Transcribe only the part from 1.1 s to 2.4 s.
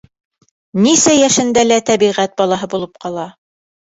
йәшендә лә тәбиғәт